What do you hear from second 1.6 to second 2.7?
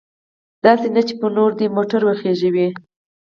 موټر وخیژوي.